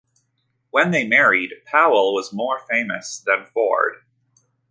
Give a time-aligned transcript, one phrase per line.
[0.71, 3.97] When they married, Powell was more famous than Ford.